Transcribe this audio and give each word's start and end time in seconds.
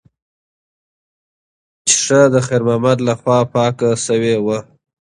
ښیښه 1.93 2.21
د 2.33 2.35
خیر 2.47 2.61
محمد 2.67 2.97
لخوا 3.07 3.39
پاکه 3.53 3.89
شوې 4.05 4.35
وه. 4.45 4.57